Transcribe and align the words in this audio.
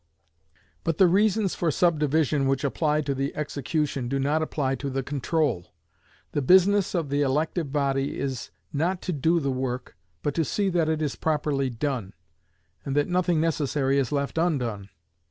But 0.83 0.97
the 0.97 1.05
reasons 1.05 1.53
for 1.53 1.69
subdivision 1.69 2.47
which 2.47 2.63
apply 2.63 3.01
to 3.01 3.13
the 3.13 3.35
execution 3.35 4.07
do 4.07 4.17
not 4.17 4.41
apply 4.41 4.73
to 4.77 4.89
the 4.89 5.03
control. 5.03 5.75
The 6.31 6.41
business 6.41 6.95
of 6.95 7.09
the 7.09 7.21
elective 7.21 7.71
body 7.71 8.17
is 8.17 8.49
not 8.73 9.03
to 9.03 9.13
do 9.13 9.39
the 9.39 9.51
work, 9.51 9.95
but 10.23 10.33
to 10.33 10.43
see 10.43 10.69
that 10.69 10.89
it 10.89 11.03
is 11.03 11.15
properly 11.15 11.69
done, 11.69 12.13
and 12.83 12.95
that 12.95 13.09
nothing 13.09 13.39
necessary 13.39 13.99
is 13.99 14.11
left 14.11 14.39
undone. 14.39 14.89